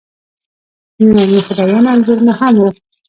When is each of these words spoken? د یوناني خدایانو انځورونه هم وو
د 0.95 0.97
یوناني 1.03 1.39
خدایانو 1.47 1.91
انځورونه 1.93 2.33
هم 2.39 2.53
وو 2.59 2.69